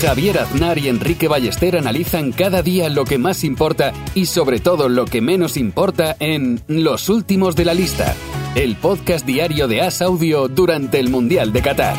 [0.00, 4.90] Javier Aznar y Enrique Ballester analizan cada día lo que más importa y sobre todo
[4.90, 8.14] lo que menos importa en Los Últimos de la Lista,
[8.54, 11.96] el podcast diario de As Audio durante el Mundial de Qatar.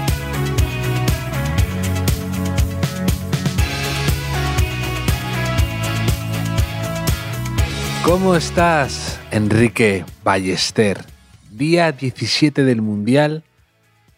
[8.04, 11.04] ¿Cómo estás, Enrique Ballester?
[11.52, 13.44] Día 17 del Mundial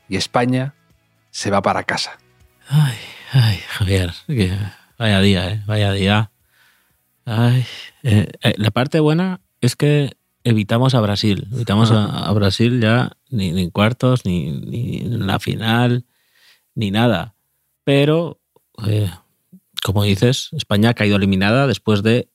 [0.10, 0.74] y España
[1.32, 2.20] se va para casa.
[2.68, 2.98] Ay,
[3.32, 4.14] ay, Javier,
[4.98, 5.64] vaya día, ¿eh?
[5.66, 6.32] vaya día.
[7.26, 7.66] Ay,
[8.04, 11.48] eh, eh, la parte buena es que evitamos a Brasil.
[11.52, 16.06] Evitamos a, Brasil ya ni, ni en cuartos, ni, ni en la final,
[16.76, 17.36] ni nada.
[17.84, 18.40] Pero,
[19.84, 22.30] como dices, España ha caído eliminada después de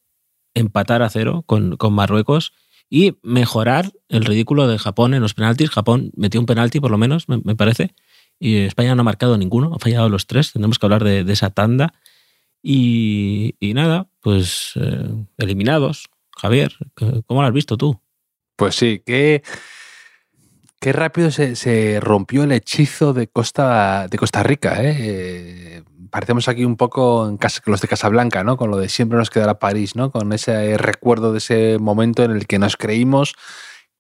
[0.55, 2.53] empatar a cero con, con Marruecos
[2.89, 5.71] y mejorar el ridículo de Japón en los penaltis.
[5.71, 7.95] Japón metió un penalti, por lo menos, me, me parece,
[8.39, 10.53] y España no ha marcado ninguno, ha fallado los tres.
[10.53, 11.95] Tenemos que hablar de, esa tanda.
[12.63, 16.09] Y, y nada, pues eh, eliminados.
[16.37, 16.77] Javier,
[17.27, 18.01] ¿cómo lo has visto tú?
[18.57, 19.43] Pues sí, qué,
[20.81, 24.83] qué rápido se, se rompió el hechizo de Costa, de Costa Rica.
[24.83, 24.97] ¿eh?
[24.99, 28.57] Eh, parecemos aquí un poco en casa, los de Casablanca, ¿no?
[28.57, 30.11] con lo de siempre nos quedará París, ¿no?
[30.11, 33.35] con ese recuerdo de ese momento en el que nos creímos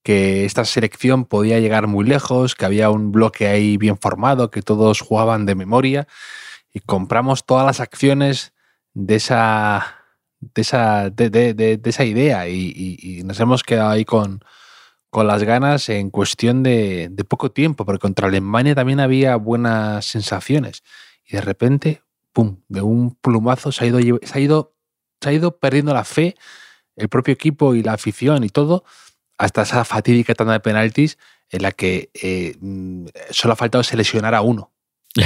[0.04, 4.60] que esta selección podía llegar muy lejos, que había un bloque ahí bien formado, que
[4.62, 6.06] todos jugaban de memoria
[6.74, 8.52] y compramos todas las acciones
[8.92, 9.96] de esa,
[10.40, 14.44] de esa, de, esa idea y, y, nos hemos quedado ahí con,
[15.08, 20.04] con las ganas en cuestión de, de, poco tiempo, porque contra Alemania también había buenas
[20.04, 20.82] sensaciones
[21.26, 22.02] y de repente,
[22.34, 24.74] ¡pum!, de un plumazo se ha ido, se ha ido,
[25.22, 26.34] se ha ido perdiendo la fe,
[26.94, 28.84] el propio equipo y la afición y todo,
[29.38, 31.18] hasta esa fatídica tanda de penaltis
[31.50, 32.56] en la que eh,
[33.30, 34.72] solo ha faltado seleccionar a uno.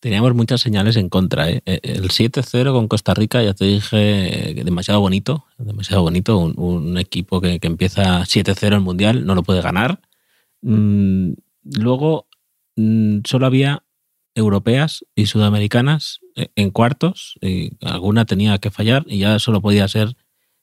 [0.00, 1.50] Teníamos muchas señales en contra.
[1.50, 1.62] ¿eh?
[1.64, 6.38] El 7-0 con Costa Rica, ya te dije, demasiado bonito, demasiado bonito.
[6.38, 10.00] Un, equipo que, empieza 7-0 el Mundial no lo puede ganar.
[10.60, 11.32] Mm,
[11.78, 12.26] luego,
[12.76, 13.82] mm, solo había
[14.34, 17.38] europeas y sudamericanas eh, en cuartos,
[17.80, 20.14] alguna tenía que fallar y ya solo podía ser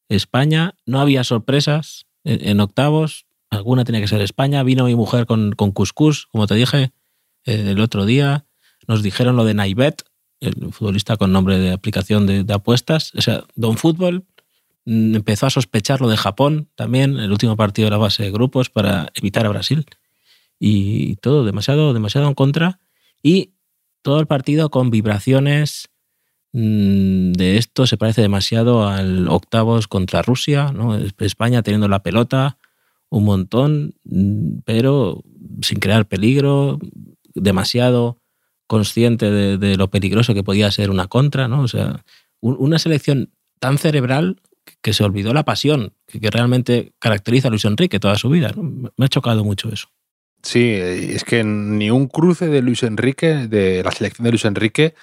[0.09, 0.75] España.
[0.85, 4.63] No había sorpresas en, octavos, alguna tenía que ser España.
[4.63, 6.91] Vino mi mujer con, con cuscús, como te dije
[7.45, 8.45] eh, el otro día
[8.87, 10.03] nos dijeron lo de Naibet,
[10.39, 13.13] el futbolista con nombre de aplicación de, apuestas.
[13.15, 14.25] O sea, Don Fútbol
[14.85, 18.31] mm, empezó a sospechar lo de Japón también, el último partido de la base de
[18.31, 19.85] grupos para evitar a Brasil.
[20.59, 22.79] Y todo demasiado, demasiado en contra.
[23.21, 23.53] Y
[24.01, 25.89] todo el partido con vibraciones
[26.53, 30.95] de esto se parece demasiado al octavos contra Rusia, ¿no?
[30.95, 32.57] España teniendo la pelota
[33.09, 35.23] un montón, mm, pero
[35.61, 36.79] sin crear peligro,
[37.33, 38.19] demasiado
[38.67, 41.61] consciente de, lo peligroso que podía ser una contra, ¿no?
[41.61, 42.03] O sea,
[42.39, 44.41] un, una selección tan cerebral
[44.81, 48.51] que se olvidó la pasión que, realmente caracteriza a Luis Enrique toda su vida.
[48.55, 49.89] Me ha chocado mucho eso.
[50.41, 54.93] Sí, es que ni un cruce de Luis Enrique, de la selección de Luis Enrique,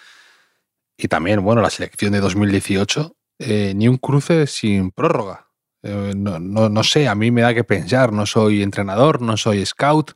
[1.05, 5.47] y también, bueno, la selección de 2018, eh, ni un cruce sin prórroga.
[5.83, 9.37] Eh, no, no, no sé, a mí me da que pensar, no soy entrenador, no
[9.37, 10.13] soy scout,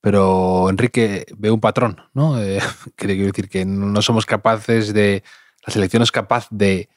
[0.00, 2.40] pero Enrique ve un patrón, ¿no?
[2.42, 2.60] Eh,
[2.94, 5.24] quiere decir que no somos capaces de,
[5.66, 6.88] la selección es capaz de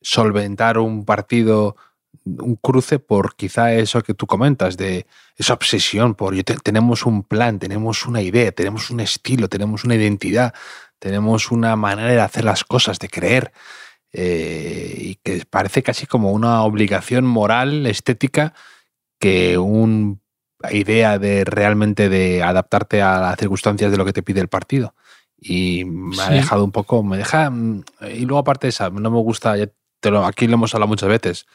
[0.00, 1.76] solventar un partido,
[2.24, 5.06] un cruce por quizá eso que tú comentas, de
[5.36, 9.84] esa obsesión por, yo te, tenemos un plan, tenemos una idea, tenemos un estilo, tenemos
[9.84, 10.54] una identidad,
[10.98, 13.52] tenemos una manera de hacer las cosas, de creer,
[14.12, 18.54] eh, y que parece casi como una obligación moral, estética,
[19.18, 20.20] que un
[20.70, 24.94] idea de realmente de adaptarte a las circunstancias de lo que te pide el partido.
[25.38, 26.22] Y me sí.
[26.22, 27.52] ha dejado un poco, me deja.
[28.12, 29.68] Y luego, aparte de esa, no me gusta, ya
[30.00, 31.46] te lo, aquí lo hemos hablado muchas veces.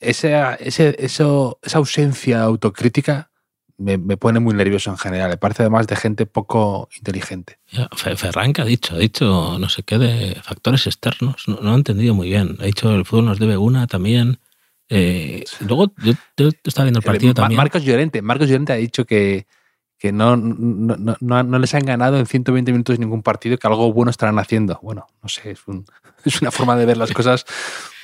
[0.00, 3.30] Ese, ese, eso, esa ausencia autocrítica
[3.78, 5.30] me, me, pone muy nervioso en general.
[5.30, 7.58] Me parece además de gente poco inteligente.
[7.70, 8.94] Ya, Ferran, que ha dicho?
[8.94, 11.44] Ha dicho no sé qué de factores externos.
[11.46, 12.56] No, no ha entendido muy bien.
[12.60, 14.38] Ha dicho el fútbol nos debe una también.
[14.88, 17.56] Eh, luego yo, yo, estaba viendo el partido el, también.
[17.56, 19.46] Marcos Llorente, Marcos Llorente ha dicho que,
[19.98, 23.92] que no, no, no, no, les han ganado en 120 minutos ningún partido, que algo
[23.92, 24.78] bueno estarán haciendo.
[24.82, 25.86] Bueno, no sé, es, un,
[26.24, 27.44] es una forma de ver las cosas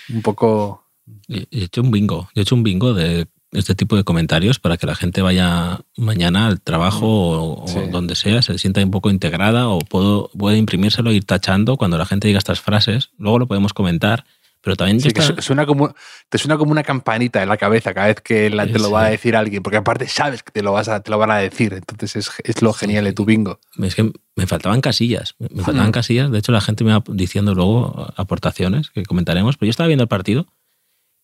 [0.08, 0.84] un poco.
[1.28, 4.86] He hecho un bingo, he hecho un bingo de este tipo de comentarios para que
[4.86, 7.80] la gente vaya mañana al trabajo o, o Sí.
[7.90, 11.98] donde sea, se sienta un poco integrada o puedo, puede imprimírselo e ir tachando cuando
[11.98, 13.10] la gente diga estas frases.
[13.18, 14.24] Luego lo podemos comentar,
[14.62, 15.94] pero también Sí, que suena como,
[16.28, 19.06] te suena como una campanita en la cabeza cada vez que la- te lo va
[19.06, 21.38] a decir alguien, porque aparte sabes que te lo, vas a, te lo van a
[21.38, 21.72] decir.
[21.72, 23.58] Entonces es, es lo genial de tu bingo.
[23.82, 26.30] Es que me faltaban casillas, me faltaban casillas.
[26.30, 29.56] De hecho, la gente me va diciendo luego aportaciones que comentaremos.
[29.56, 30.46] Pero yo estaba viendo el partido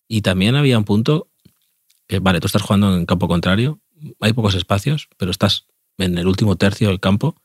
[0.09, 1.27] y también había un punto
[2.21, 3.79] vale, tú estás jugando en campo contrario,
[4.19, 5.67] hay pocos espacios, pero estás
[5.97, 7.35] en el último tercio del campo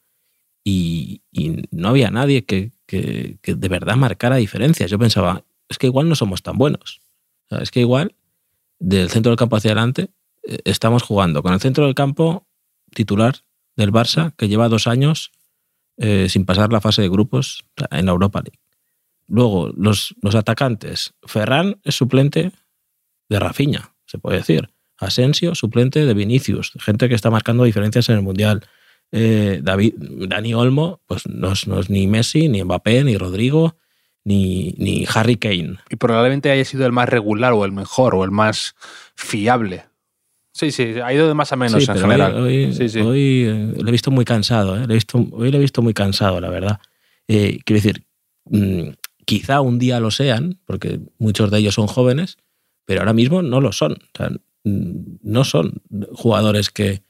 [0.65, 1.23] y,
[1.71, 4.91] no había nadie que, que- de verdad marcara diferencias.
[4.91, 7.01] Yo pensaba, es que igual no somos tan buenos.
[7.51, 8.15] Es que igual
[8.79, 10.11] del centro del campo hacia adelante
[10.45, 12.47] eh, estamos jugando con el centro del campo
[12.95, 13.37] titular
[13.77, 15.33] del Barça que lleva dos años
[15.97, 18.59] eh, sin pasar la fase de grupos en la Europa League.
[19.29, 21.15] Luego, los, los atacantes.
[21.23, 22.53] Ferran es suplente
[23.29, 24.71] de Rafinha, se puede decir.
[24.99, 28.65] Asensio, suplente de Vinicius, gente que está marcando diferencias en el Mundial.
[29.11, 33.77] Eh, David, Dani Olmo, pues no es, no es ni Messi, ni Mbappé, ni Rodrigo,
[34.25, 35.79] ni, ni Harry Kane.
[35.91, 38.75] Y probablemente haya sido el más regular o el mejor o el más
[39.17, 39.85] fiable.
[40.55, 42.35] Sí, sí, ha ido de más a menos Sí, en general.
[42.37, 43.01] Hoy, hoy- Sí, sí.
[43.01, 44.85] hoy, eh, lo he visto muy cansado, ¿eh?
[44.89, 46.79] He visto, hoy lo he visto muy cansado, la verdad.
[47.27, 48.05] Eh, quiero decir,
[48.45, 48.91] mm,
[49.25, 52.37] quizá un día lo sean, porque muchos de ellos son jóvenes,
[52.85, 53.93] pero ahora mismo no lo son.
[53.93, 54.31] O sea,
[54.65, 55.83] no son
[56.15, 57.03] jugadores que,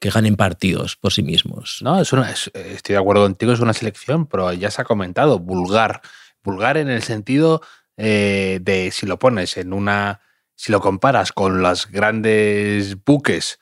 [0.00, 1.78] que ganen partidos por sí mismos.
[1.82, 4.84] No, es una- es- estoy de acuerdo contigo, es una selección, pero ya se ha
[4.84, 6.00] comentado, vulgar.
[6.42, 7.62] Vulgar en el sentido
[7.96, 10.20] eh, de si lo pones en una.
[10.54, 13.58] Si lo comparas con los grandes buques,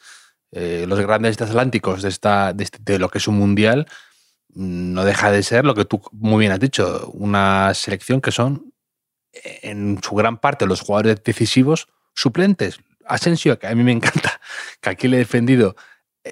[0.53, 3.87] eh, los grandes atlánticos de, esta, de, este- de lo que es un mundial,
[4.55, 8.31] mm, no deja de ser lo que tú muy bien has dicho, una selección que
[8.31, 8.76] son eh,
[9.33, 12.81] en su gran parte los jugadores decisivos suplentes.
[13.05, 14.41] Asensio, que a mí me encanta,
[14.81, 15.77] que aquí le he defendido,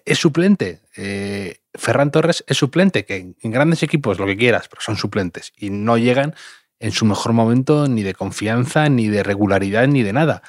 [0.05, 0.83] es suplente.
[0.97, 4.97] Eh, Ferran Torres es suplente, que en, en grandes equipos lo que quieras, pero son
[4.97, 6.35] suplentes y no llegan
[6.81, 10.43] en su mejor momento ni de confianza, ni de regularidad, ni de nada.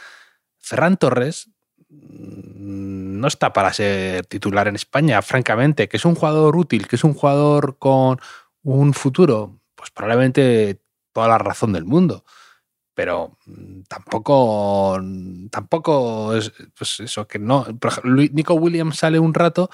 [0.60, 1.50] Ferran Torres
[1.90, 6.96] mm, no está para ser titular en España, francamente, que es un jugador útil, que
[6.96, 8.20] es un jugador con
[8.64, 10.82] un futuro, pues probablemente
[11.14, 12.26] toda la razón del mundo.
[12.96, 14.98] Pero mm, tampoco,
[15.52, 17.66] tampoco es pues eso, que no.
[18.06, 19.70] Nico Williams sale un rato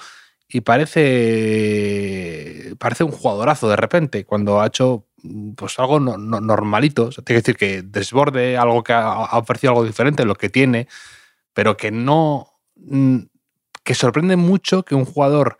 [0.48, 6.40] y parece, parece un jugadorazo de repente, cuando ha hecho mm, pues algo no- no-
[6.40, 7.04] normalito.
[7.06, 10.48] O tiene que decir que desborde, algo que ha, ha ofrecido algo diferente, lo que
[10.50, 10.88] tiene,
[11.54, 12.48] pero que no.
[12.76, 13.18] mm,
[13.84, 15.58] que sorprende mucho que un jugador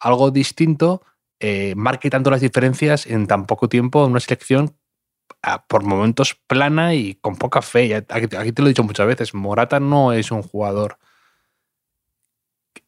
[0.00, 1.02] algo distinto
[1.40, 4.76] eh, marque tanto las diferencias en tan poco tiempo en una selección
[5.68, 7.94] por momentos plana y con poca fe.
[7.94, 10.98] Aquí, aquí te lo he dicho muchas veces, Morata no es un jugador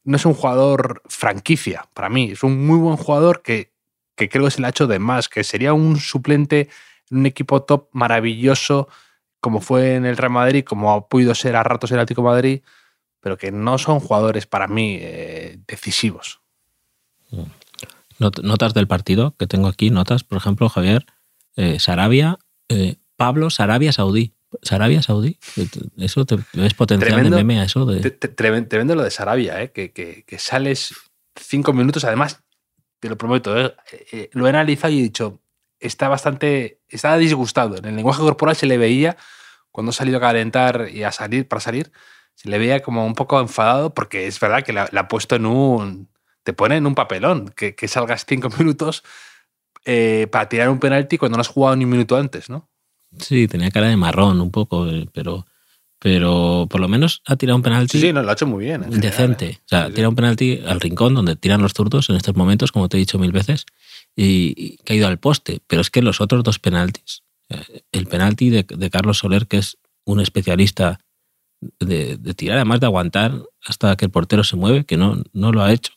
[0.05, 3.73] no es un jugador franquicia para mí, es un muy buen jugador que,
[4.17, 6.69] que creo que se le ha hecho de más, que sería un suplente
[7.11, 8.89] en un equipo top maravilloso
[9.41, 12.63] como fue en el Real Madrid, como ha podido ser a ratos el Atlético Madrid,
[13.21, 16.41] pero que no son jugadores para mí eh, decisivos.
[18.19, 21.05] Not- Notas del partido que tengo aquí, notas, por ejemplo, Javier,
[21.57, 24.33] eh, Sarabia, eh, Pablo Sarabia Saudí.
[24.63, 25.37] Sarabia Saudí,
[25.99, 27.37] eso te ves potencial Tremendo.
[27.37, 28.01] de meme a eso de...
[28.01, 29.73] Te- te- Tremendo, tremendo lo de Sarabia, ¿eh?
[29.73, 30.95] que, que- que sales
[31.35, 32.41] cinco minutos, además,
[33.01, 33.75] te lo prometo, ¿eh?
[34.13, 35.41] Eh, lo he analizado y he dicho,
[35.81, 37.77] está bastante, estaba disgustado.
[37.79, 39.17] En el lenguaje corporal se le veía,
[39.73, 41.91] cuando ha salido a calentar y a salir, para salir,
[42.37, 45.35] se le veía como un poco enfadado, porque es verdad que la, la ha puesto
[45.35, 46.09] en un,
[46.45, 49.03] te pone en un papelón, que, que salgas cinco minutos
[49.85, 52.69] eh, para tirar un penalti cuando no has jugado ni un minuto antes, ¿no?
[53.19, 55.47] Sí, tenía cara de marrón un poco, eh, pero,
[55.99, 58.65] pero por lo menos ha tirado un penalti Sí, sí, no, lo ha hecho muy
[58.65, 58.83] bien.
[58.83, 59.47] general, decente.
[59.47, 59.59] ¿eh?
[59.65, 59.95] O sea, Sí, sí.
[59.95, 63.01] tira un penalti al rincón donde tiran los zurdos en estos momentos, como te he
[63.01, 63.67] dicho mil veces,
[64.17, 65.61] y, y que ha ido al poste.
[65.67, 69.59] Pero es que los otros dos penaltis, eh, el penalti de, de Carlos Soler, que
[69.59, 71.01] es un especialista
[71.81, 75.51] de, de tirar, además de aguantar hasta que el portero se mueve, que no, no
[75.53, 75.93] lo ha hecho.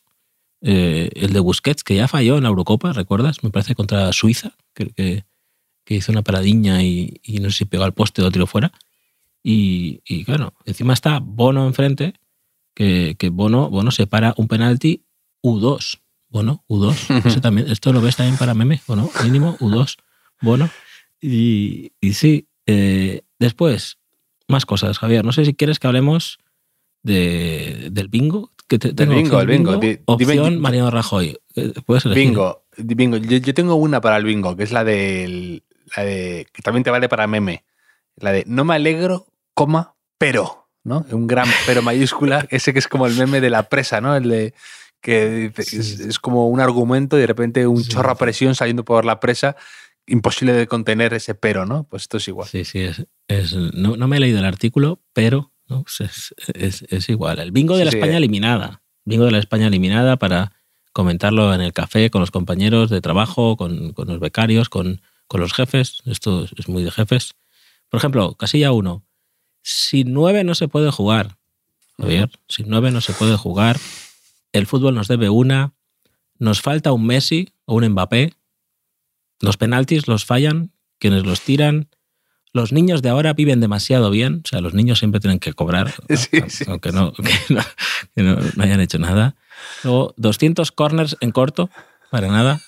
[0.60, 3.44] Eh, el de Busquets, que ya falló en la Eurocopa, ¿recuerdas?
[3.44, 5.24] Me parece contra Suiza, que, que,
[5.84, 8.72] que hizo una paradiña y, y no sé si pegó al poste o tiró fuera.
[9.42, 12.14] Y, y claro, encima está Bono enfrente,
[12.74, 15.04] que, que Bono, Bono separa un penalti
[15.42, 16.00] U2.
[16.28, 17.24] Bono, U2.
[17.26, 19.10] Eso también, esto lo ves también para meme, ¿o no?
[19.22, 19.96] Mínimo U2.
[20.42, 20.68] Bono.
[21.20, 23.98] Y, y sí, eh, después,
[24.46, 25.24] más cosas, Javier.
[25.24, 26.38] No sé si quieres que hablemos
[27.02, 28.52] de, del bingo.
[28.68, 29.76] Que te, Del tengo bingo, el bingo.
[29.78, 31.38] Di- opción dime- Mariano Rajoy.
[31.56, 32.24] Eh, Puedes elegir.
[32.28, 33.16] Bingo, bingo.
[33.16, 35.64] Yo, yo tengo una para el bingo, que es la del,
[35.96, 37.64] la de que también te vale para meme.
[38.16, 41.06] La de no me alegro, coma, pero, ¿no?
[41.10, 44.14] Un gran pero mayúscula, ese que es como el meme de la presa, ¿no?
[44.16, 44.54] El de
[45.00, 49.20] que es, como un argumento y de repente un chorro a presión saliendo por la
[49.20, 49.54] presa,
[50.08, 51.84] imposible de contener ese pero, ¿no?
[51.84, 52.48] Pues esto es igual.
[52.48, 57.38] Sí, sí, es, no, me he leído el artículo, pero pues es, igual.
[57.38, 58.82] El bingo de la España eliminada.
[59.04, 60.52] Bingo de la España eliminada para
[60.92, 65.00] comentarlo en el café con los compañeros de trabajo, con, los becarios, con,
[65.32, 66.02] los jefes.
[66.06, 67.34] Esto es muy de jefes.
[67.90, 69.04] Por ejemplo, casilla 1.
[69.62, 71.36] Sin 9 no se puede jugar.
[71.98, 73.78] Javier, sin 9 no se puede jugar.
[74.52, 75.74] El fútbol nos debe una.
[76.38, 78.32] Nos falta un Messi o un Mbappé.
[79.40, 81.88] Los penaltis los fallan quienes los tiran.
[82.52, 84.42] Los niños de ahora viven demasiado bien.
[84.44, 85.92] O sea, los niños siempre tienen que cobrar,
[86.66, 87.12] aunque, no,
[88.16, 89.36] no, hayan hecho nada.
[89.84, 91.70] Luego, 200 corners en corto,
[92.10, 92.60] para nada.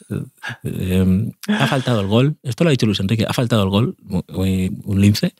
[0.65, 2.37] Eh, ha faltado el gol.
[2.43, 3.25] Esto lo ha dicho Luis Enrique.
[3.29, 3.97] Ha faltado el gol,
[4.29, 5.35] un lince.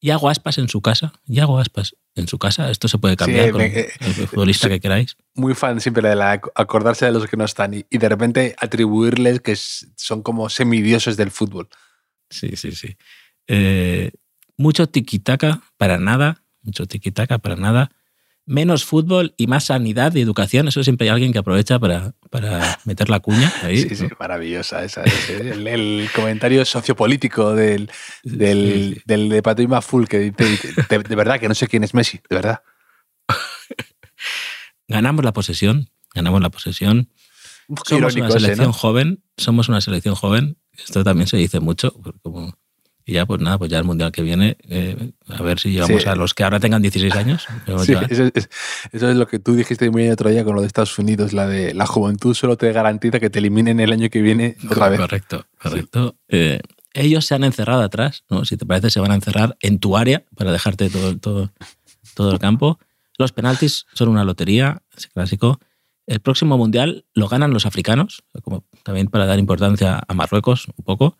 [0.00, 1.12] Y hago aspas en su casa.
[1.26, 2.70] Y hago aspas en su casa.
[2.70, 3.88] Esto se puede cambiar con el
[4.28, 5.16] futbolista que queráis.
[5.34, 9.40] Muy fan siempre de la, acordarse de los que no están y, de repente atribuirles
[9.40, 11.68] que son como semidioses del fútbol.
[12.30, 12.96] Sí, sí, sí.
[13.48, 14.12] Eh,
[14.56, 16.44] mucho tiquitaca para nada.
[16.62, 17.90] Mucho tiquitaca para nada
[18.48, 20.66] menos fútbol y más sanidad y educación.
[20.68, 23.82] Eso siempre hay alguien que aprovecha para, para meter la cuña ahí.
[23.82, 25.04] Sí, sí, maravillosa esa.
[25.04, 27.90] el, comentario sociopolítico del,
[28.24, 32.20] del, del de Pato Full que dice, de, verdad que no sé quién es Messi,
[32.28, 32.62] de verdad.
[34.88, 37.10] ganamos la posesión, ganamos la posesión.
[37.84, 40.56] Somos una selección joven, somos una selección joven.
[40.72, 42.58] Esto también se dice mucho, como
[43.08, 46.06] y ya, pues nada, pues ya el mundial que viene, eh, a ver si llegamos
[46.06, 47.46] a los que ahora tengan 16 años.
[47.82, 48.30] Sí, eso,
[48.92, 51.46] es, lo que tú dijiste muy bien otro día con lo de Estados Unidos, la
[51.46, 55.00] de la juventud solo te garantiza que te eliminen el año que viene otra vez.
[55.00, 56.16] Correcto, correcto.
[56.28, 56.60] Eh,
[56.92, 58.44] ellos se han encerrado atrás, ¿no?
[58.44, 61.50] Si te parece, se van a encerrar en tu área para dejarte todo, todo,
[62.14, 62.78] todo el campo.
[63.16, 65.60] Los penaltis son una lotería, ese clásico.
[66.06, 70.84] El próximo mundial lo ganan los africanos, como también para dar importancia a Marruecos un
[70.84, 71.16] poco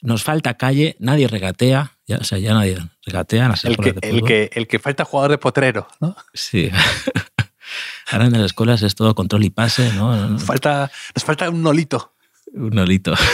[0.00, 3.52] nos falta calle, nadie regatea, ya, o sea, ya nadie regatea.
[3.64, 6.16] el, que, el, que, el que falta jugador de potrero, ¿no?
[6.32, 6.70] Sí.
[8.10, 10.38] Ahora en las escuelas es todo control y pase, ¿no?
[10.38, 12.14] Falta, nos falta un nolito.
[12.52, 13.14] Un nolito.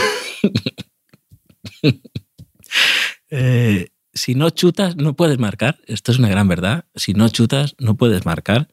[3.36, 5.80] Eh, si no chutas, no puedes marcar.
[5.86, 6.84] Esto es una gran verdad.
[6.94, 8.68] Si no chutas, no puedes marcar.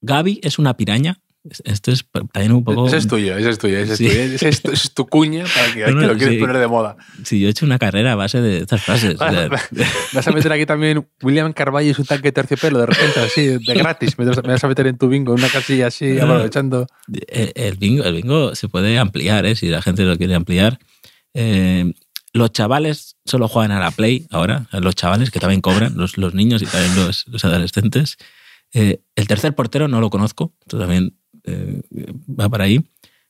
[0.00, 1.20] Gaby es una piraña.
[1.64, 2.86] Esto es también un poco.
[2.86, 4.10] Ese es tuyo, ese es tuyo, ese es, tuyo.
[4.10, 6.96] Ese es, tu cuña para que, lo quieres poner de moda.
[7.24, 9.16] Sí, yo he hecho una carrera a base de estas frases.
[10.12, 13.74] vas a meter aquí también William Carvalho es un tanque terciopelo de repente, así, de
[13.74, 14.18] gratis.
[14.18, 16.86] Me vas a meter en tu bingo, en una casilla así, aprovechando.
[17.28, 19.56] El, bingo, el bingo se puede ampliar, ¿eh?
[19.56, 20.78] si la gente lo quiere ampliar.
[21.34, 21.92] Eh,
[22.32, 26.34] los chavales solo juegan a la Play ahora, los chavales que también cobran, los, los
[26.34, 28.18] niños y también los, los adolescentes.
[28.74, 31.16] Eh, el tercer portero no lo conozco, esto también
[31.48, 32.84] eh, va para ahí.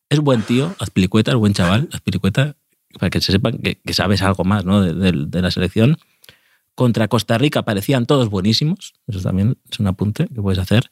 [0.08, 2.56] Es buen tío, Azpilicueta, es buen chaval, Azpilicueta,
[2.98, 4.82] para que se sepan que, sabes algo más ¿no?
[4.82, 5.98] de, la selección.
[6.74, 10.88] Contra Costa Rica parecían todos buenísimos, eso también es un apunte que puedes hacer.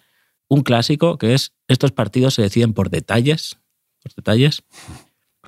[0.48, 3.56] Un clásico que es, estos partidos se deciden por detalles,
[4.02, 4.62] por detalles.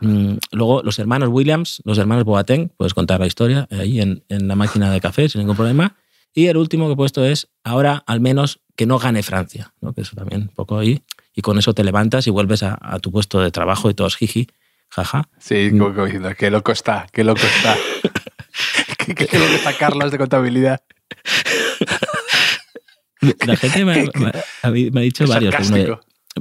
[0.00, 4.49] Mm, luego los hermanos Williams, los hermanos Boateng, puedes contar la historia ahí en, en
[4.49, 5.97] la máquina de café sin ningún problema.
[6.32, 9.92] Y el último que he puesto es, ahora al menos que no gane Francia, ¿no?
[9.92, 11.02] que eso también un poco ahí
[11.38, 14.49] y con eso te levantas y vuelves a, tu puesto de trabajo y todos jiji,
[14.88, 15.28] jaja.
[15.38, 15.78] Sí, mm.
[15.78, 17.76] como, diciendo, qué loco está, qué loco está.
[19.14, 20.83] qué, loco está Carlos de contabilidad.
[23.47, 24.11] La gente me,
[24.62, 25.54] ha, dicho varios.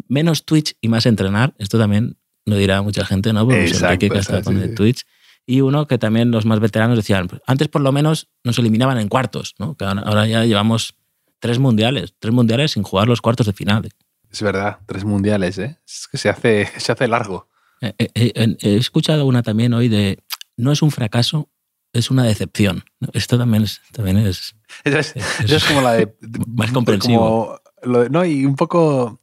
[0.08, 1.54] menos Twitch y más entrenar.
[1.60, 3.46] Esto también lo dirá mucha gente, ¿no?
[3.46, 5.06] Porque Exacto, que está con el Twitch.
[5.46, 9.10] Y uno que también los más veteranos decían, antes por lo menos nos eliminaban en
[9.10, 9.76] cuartos, ¿no?
[9.76, 10.96] Que ahora ya llevamos
[11.38, 13.88] tres mundiales, tres mundiales sin jugar los cuartos de final.
[14.32, 15.80] Es verdad, tres mundiales, ¿eh?
[15.88, 17.50] Es que se hace, se hace largo.
[17.82, 20.20] Eh, eh, eh, he escuchado una también hoy de
[20.56, 21.50] no es un fracaso,
[21.94, 22.84] es una decepción.
[23.14, 23.82] Esto también es.
[23.92, 26.16] También es, es, como la de.
[26.48, 27.62] Más comprensivo.
[27.84, 29.22] no, y un poco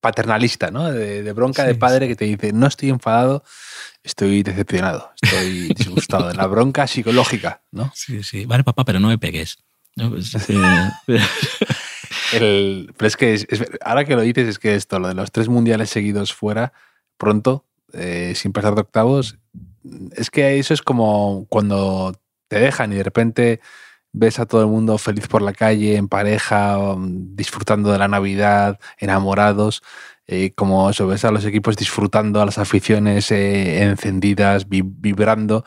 [0.00, 0.90] paternalista, ¿no?
[0.92, 3.42] De, bronca de padre que te dice, no estoy enfadado,
[4.04, 6.32] estoy decepcionado, estoy disgustado.
[6.32, 7.90] la bronca psicológica, ¿no?
[7.94, 8.44] Sí, sí.
[8.44, 9.58] Vale, papá, pero no me pegues.
[9.96, 10.36] Pues,
[12.32, 13.46] El, pero es que
[13.82, 16.72] ahora que lo dices, es que esto, lo de los tres mundiales seguidos fuera,
[17.16, 19.38] pronto, eh, sin pasar de octavos,
[20.16, 22.14] es que eso es como cuando
[22.48, 23.60] te dejan y de repente
[24.12, 28.80] ves a todo el mundo feliz por la calle, en pareja, disfrutando de la Navidad,
[28.98, 29.82] enamorados,
[30.26, 35.64] eh, como eso, ves a los equipos disfrutando, a las aficiones eh, encendidas, vibrando,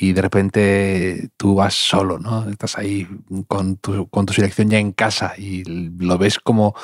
[0.00, 2.48] y de repente tú vas solo, ¿no?
[2.48, 3.06] Estás ahí
[3.46, 6.74] con tu, con tu selección ya en casa y lo ves como,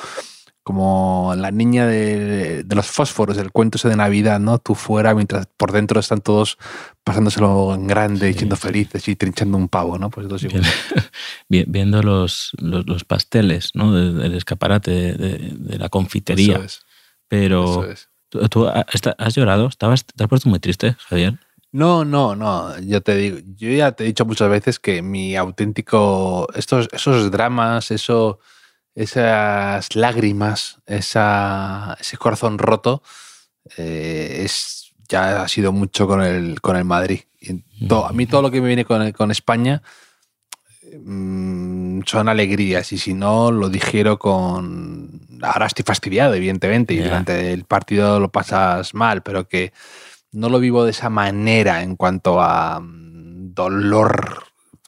[0.61, 4.59] como la niña de, de, los fósforos, el cuento ese de Navidad, ¿no?
[4.59, 6.59] Tú fuera, mientras por dentro están todos
[7.03, 10.11] pasándoselo en grande, sí, siendo felices y trinchando un pavo, ¿no?
[10.11, 10.53] Pues entonces,
[11.49, 13.93] Viendo los, los, los, pasteles, ¿no?
[13.93, 16.57] Del escaparate de, de, de la confitería.
[16.57, 16.85] Eso es.
[17.27, 18.09] Pero Eso es.
[18.29, 21.39] ¿tú, tú has llorado, ¿Estabas, te has puesto muy triste, Javier.
[21.71, 22.79] No, no, no.
[22.79, 27.29] Yo te digo, yo ya te he dicho muchas veces que mi auténtico, estos, esos
[27.29, 28.39] dramas, eso,
[28.95, 33.03] esas lágrimas, esa, ese corazón roto,
[33.77, 37.21] eh, es ya ha sido mucho con el, con el Madrid.
[37.87, 39.81] Todo, a mí todo lo que me viene con, con España
[40.99, 45.21] mmm, son alegrías y si no lo digiero con...
[45.41, 49.71] Ahora estoy fastidiado, evidentemente, y durante el partido lo pasas mal, pero que
[50.37, 54.43] no lo vivo de esa manera en cuanto a mm, dolor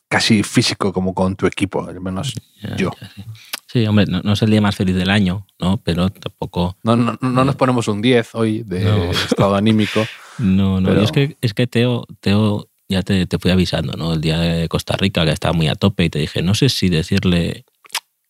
[0.07, 2.91] casi físico como con tu equipo, al menos Ya, yo.
[2.99, 3.23] ya, sí.
[3.67, 5.77] Sí, hombre, no, no es el día más feliz del año, ¿no?
[5.77, 6.75] Pero tampoco.
[6.83, 9.11] No, no, no nos ponemos un 10 hoy de No.
[9.11, 10.03] estado anímico.
[10.39, 10.87] No, no.
[10.87, 14.13] Pero- es que, es que Teo, Teo ya te, te fui avisando, ¿no?
[14.13, 16.69] El día de Costa Rica, que estaba muy a tope, y te dije, no sé
[16.69, 17.65] si decirle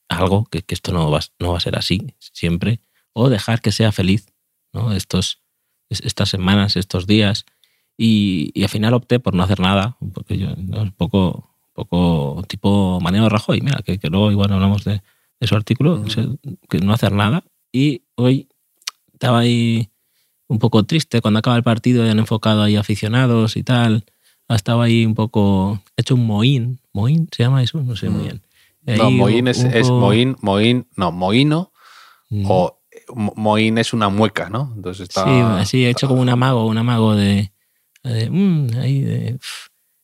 [0.09, 2.81] algo, que, que esto no va, no va a ser así siempre,
[3.13, 4.25] o dejar que sea feliz,
[4.73, 4.91] ¿no?
[4.93, 5.39] Estos, es-
[5.89, 7.45] estas semanas, estos días.
[7.97, 10.83] Y, y al final opté por no hacer nada, porque yo, ¿no?
[10.83, 15.01] un poco, poco tipo Mariano Rajoy, mira, que, que luego igual hablamos de,
[15.39, 16.25] de su artículo, o sea,
[16.69, 17.43] que no hacer nada.
[17.71, 18.47] Y hoy
[19.13, 19.89] estaba ahí
[20.47, 24.05] un poco triste cuando acaba el partido y han enfocado ahí aficionados y tal.
[24.47, 26.79] Estaba ahí un poco hecho un moín.
[26.93, 27.81] ¿Moín se llama eso?
[27.83, 28.23] No sé muy Mm.
[28.23, 28.41] bien.
[28.97, 31.71] No, Ahí Moín un es, es poco- Moín, Moín, no, Moíno
[32.31, 32.45] Mm.
[32.49, 32.78] o
[33.15, 34.71] Mo- Moín es una mueca, ¿no?
[34.75, 35.23] Entonces está.
[35.63, 37.51] Sí, sí, he hecho como un amago, un amago de.
[38.03, 39.39] de, mm, ahí de.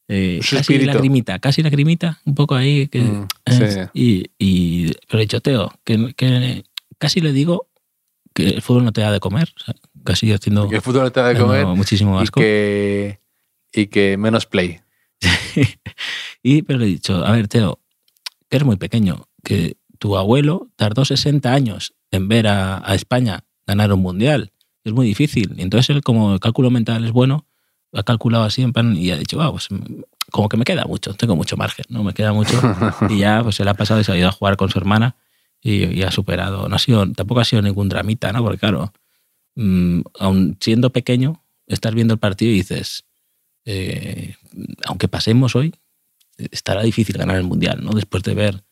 [0.07, 0.85] eh, casi espíritu.
[0.93, 2.87] lagrimita, casi lagrimita, un poco ahí.
[2.87, 3.99] Que, Mm, eh, sí.
[3.99, 4.25] y,
[4.87, 6.63] y, pero he dicho, Teo, que, que
[6.97, 7.67] casi le digo
[8.33, 9.53] que el fútbol no te da de comer.
[9.55, 12.39] o sea, casi haciendo Que el fútbol no te da de comer muchísimo y asco.
[12.41, 13.19] que,
[13.73, 14.81] y que menos play.
[16.43, 17.79] y pero le he dicho, a ver, Teo,
[18.49, 23.43] que eres muy pequeño, que tu abuelo tardó 60 años en ver a, a España
[23.67, 24.51] ganar un mundial.
[24.83, 25.55] Es muy difícil.
[25.57, 27.45] Entonces él, como el cálculo mental es bueno,
[27.93, 30.85] ha calculado así en plan y ha dicho, wow, pues mm, como que me queda
[30.85, 32.03] mucho, tengo mucho margen, ¿no?
[32.03, 32.59] Me queda mucho.
[33.09, 34.77] y ya pues se le ha pasado y se ha ido a jugar con su
[34.77, 35.15] hermana
[35.61, 36.67] y, y ha superado.
[36.69, 38.43] No ha sido, tampoco ha sido ningún dramita, ¿no?
[38.43, 38.93] Porque claro,
[39.55, 43.05] mm, aun siendo pequeño, estás viendo el partido y dices,
[43.65, 44.35] eh,
[44.85, 45.73] aunque pasemos hoy,
[46.37, 47.91] estará difícil ganar el Mundial, ¿no?
[47.91, 48.63] Después de ver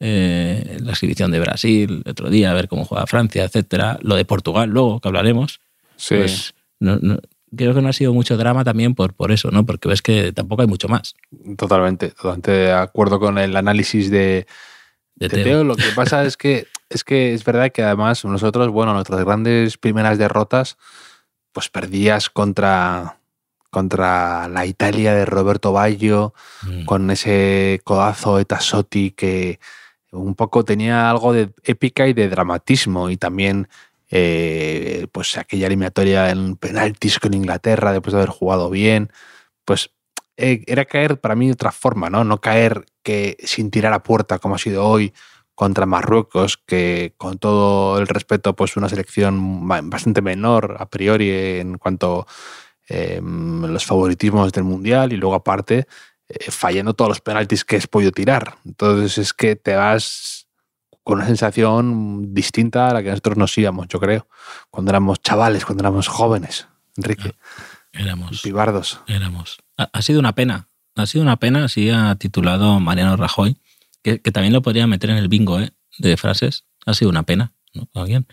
[0.00, 4.24] eh, la exhibición de Brasil el otro día, ver cómo juega Francia, etcétera, lo de
[4.24, 5.60] Portugal luego, que hablaremos,
[5.96, 6.16] Sí.
[6.16, 7.18] pues no- no-
[7.54, 9.66] creo que no ha sido mucho drama también por, por eso, ¿no?
[9.66, 11.14] Porque ves que tampoco hay mucho más
[11.56, 14.46] Totalmente, totalmente de acuerdo con el análisis de,
[15.16, 15.44] de de Teo.
[15.44, 15.64] Teo.
[15.64, 19.76] Lo que pasa es que es que es verdad que además nosotros, bueno, nuestras grandes
[19.78, 20.76] primeras derrotas,
[21.52, 23.16] pues perdías contra
[23.70, 26.34] contra la Italia de Roberto Baggio,
[26.64, 26.84] Mm.
[26.86, 29.60] con ese codazo de Tassotti que
[30.12, 33.68] un poco tenía algo de épica y de dramatismo y también
[34.10, 39.10] eh, pues aquella eliminatoria en penaltis con Inglaterra después de haber jugado bien,
[39.64, 39.90] pues
[40.36, 42.24] eh, era caer para mí de otra forma, ¿no?
[42.24, 45.12] No caer que sin tirar a puerta como ha sido hoy
[45.54, 51.30] contra Marruecos, que con todo el respeto, pues una selección ba- bastante menor a priori
[51.30, 52.26] en cuanto
[52.88, 55.86] eh, los favoritismos del Mundial y luego aparte
[56.30, 58.56] eh, fallando todos los penaltis que has podido tirar.
[58.64, 60.46] Entonces es que te vas
[61.02, 64.28] con una sensación distinta a la que nosotros nos íbamos, yo creo,
[64.70, 67.34] cuando éramos chavales, cuando éramos jóvenes, Enrique,
[67.92, 69.00] Éramos, pibardos.
[69.08, 69.58] éramos.
[69.76, 73.56] Ha, ha sido una pena, ha sido una pena, así ha titulado Mariano Rajoy,
[74.02, 75.72] que, que también lo podría meter en el bingo ¿eh?
[75.98, 76.64] de frases.
[76.86, 77.88] Ha sido una pena, ¿no?
[77.94, 78.26] Alguien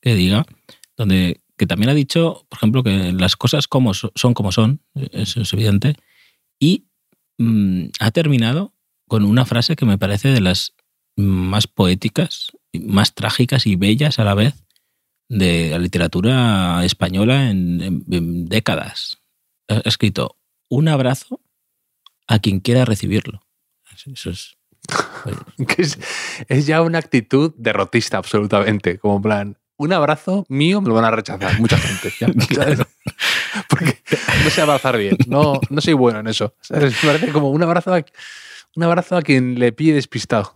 [0.00, 0.46] que diga,
[0.96, 4.80] donde que también ha dicho, por ejemplo, que las cosas como so- son como son,
[4.94, 5.96] eso es evidente,
[6.58, 6.86] y
[7.42, 8.72] mm, ha terminado
[9.08, 10.74] con una frase que me parece de las
[11.16, 14.54] más poéticas, más trágicas y bellas a la vez
[15.28, 19.18] de la literatura española en, en- en décadas.
[19.68, 20.36] Ha escrito
[20.70, 21.40] un abrazo
[22.26, 23.42] a quien quiera recibirlo.
[24.12, 24.56] Eso es.
[25.68, 25.98] Que es,
[26.48, 31.04] es ya una actitud derrotista absolutamente, como en plan, un abrazo mío me lo van
[31.04, 32.12] a rechazar mucha gente.
[32.18, 32.80] ya, ¿sabes?
[33.68, 33.98] Porque
[34.44, 36.54] no sé abrazar bien, no, no soy bueno en eso.
[36.60, 36.94] ¿sabes?
[37.02, 38.04] Me parece como un abrazo, a,
[38.76, 40.54] un abrazo a quien le pide despistado.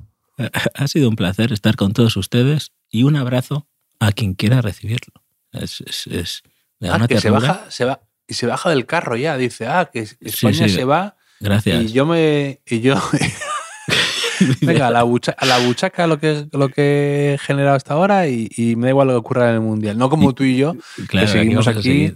[0.75, 3.67] Ha sido un placer estar con todos ustedes y un abrazo
[4.01, 5.15] a quien quiera recibirlo.
[5.53, 6.43] Es, es,
[6.83, 10.01] Ah, que se baja, se va, y se baja del carro ya, dice, ah, que
[10.21, 10.75] España sí.
[10.75, 11.85] se va Gracias.
[11.85, 12.61] Y yo me.
[12.67, 12.97] Y yo.
[14.61, 18.29] Venga, a la, bucha- a la buchaca lo que, lo que he generado hasta ahora
[18.29, 19.97] y, y me da igual lo que ocurra en el mundial.
[19.97, 20.77] No como tú y yo,
[21.09, 22.15] Claro, que seguimos aquí.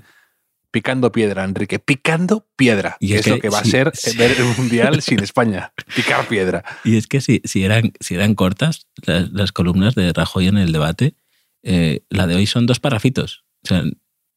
[0.71, 1.79] Picando piedra, Enrique.
[1.79, 2.97] Picando piedra.
[3.01, 4.17] Y que es es, lo que que va a ser sí.
[4.17, 5.73] ver el mundial sin España.
[5.95, 6.65] Picar piedra.
[6.85, 10.59] Y es que si, si, eran, si eran cortas las, las columnas de Rajoy en
[10.59, 11.15] el debate,
[11.63, 13.45] eh, la de hoy son dos parrafitos.
[13.65, 13.83] O sea,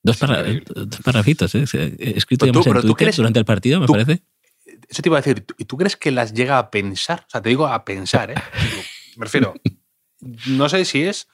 [0.03, 1.55] dos, dos parrafitos.
[1.55, 1.63] ¿eh?
[1.99, 4.23] Escrito tú- en Twitter crees- durante el partido, me tú- parece.
[4.89, 5.45] Eso te iba a decir.
[5.57, 7.23] ¿Y tú crees que las llega a pensar?
[7.27, 8.35] O sea, te digo a pensar, ¿eh?
[9.17, 9.53] Me refiero.
[10.47, 11.27] No sé si es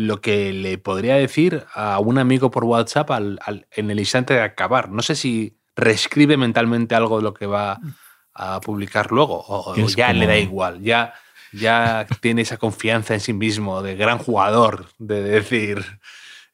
[0.00, 4.32] lo que le podría decir a un amigo por WhatsApp al- al- en el instante
[4.34, 4.90] de acabar.
[4.90, 7.80] No sé si reescribe mentalmente algo de lo que va
[8.32, 10.80] a publicar luego o, ya le da igual.
[10.82, 11.14] Ya,
[11.52, 15.84] ya tiene esa confianza en sí mismo de gran jugador, de decir,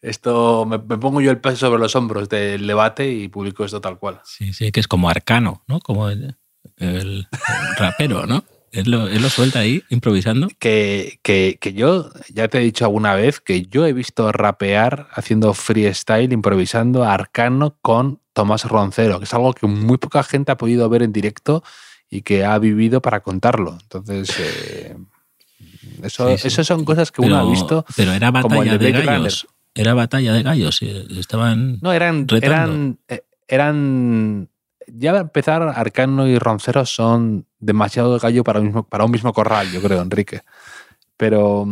[0.00, 3.80] esto me, me pongo yo el peso sobre los hombros del debate y publico esto
[3.83, 4.20] tal cual.
[4.24, 5.80] Sí, sí, que es como arcano, ¿no?
[5.80, 6.37] Como el,
[6.78, 7.28] el
[7.76, 8.42] rapero, ¿no?
[8.75, 10.49] Él lo, él lo suelta ahí, improvisando.
[10.59, 15.09] que, que, que yo, ya te he dicho alguna vez, que yo he visto rapear
[15.13, 20.51] haciendo freestyle, improvisando a Arcano con Tomás Roncero, que es algo que muy poca gente
[20.53, 21.63] ha podido ver en directo
[22.11, 23.79] y que ha vivido para contarlo.
[23.81, 24.97] Entonces, eh,
[26.03, 26.49] eso, Sí, sí.
[26.49, 27.85] eso son cosas que uno ha visto.
[27.97, 29.47] pero era como el batalla de gallos.
[29.75, 30.83] Era batalla de gallos.
[30.83, 31.79] y Estaban.
[31.81, 32.47] No, eran, retando.
[32.47, 34.49] eran, eh, eran.
[34.87, 39.33] Ya a empezar, Arcano y Roncero son demasiado gallo para un mismo, para un mismo
[39.33, 40.42] corral, yo creo, Enrique.
[41.16, 41.66] Pero,